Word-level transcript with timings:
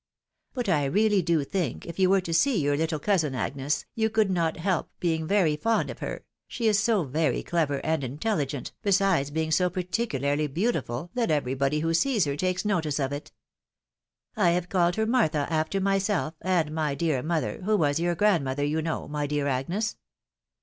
But 0.55 0.67
I 0.67 0.85
really 0.85 1.21
do 1.21 1.43
think 1.43 1.85
if 1.85 1.99
you 1.99 2.09
were 2.09 2.21
to 2.21 2.33
see 2.33 2.59
your 2.59 2.75
little 2.75 2.97
coi:isin, 2.97 3.35
Agnes, 3.35 3.85
you 3.93 4.09
could 4.09 4.31
not 4.31 4.57
help 4.57 4.89
being 4.99 5.27
very 5.27 5.55
fond 5.55 5.91
of 5.91 5.99
her, 5.99 6.25
she 6.47 6.65
is 6.67 6.79
so 6.79 7.03
very 7.03 7.43
clever 7.43 7.77
and 7.85 8.03
intelligent, 8.03 8.71
besides 8.81 9.29
being 9.29 9.51
so 9.51 9.69
particularly 9.69 10.47
beautiful 10.47 11.11
that 11.13 11.29
everybody 11.29 11.81
who 11.81 11.93
sees 11.93 12.25
her 12.25 12.35
takes 12.35 12.65
notice 12.65 12.97
of 12.97 13.13
it. 13.13 13.31
I 14.35 14.49
have 14.53 14.69
called 14.69 14.95
her 14.95 15.05
Martha 15.05 15.45
after 15.51 15.79
myself, 15.79 16.33
and 16.41 16.73
my 16.73 16.95
dear 16.95 17.21
mother, 17.21 17.61
who 17.61 17.77
was 17.77 17.99
your 17.99 18.15
grandmother, 18.15 18.63
you 18.65 18.81
know, 18.81 19.07
my 19.07 19.27
dear 19.27 19.45
Agnes. 19.45 19.97